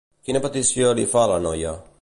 [0.29, 1.79] Quina petició li fa a la noia?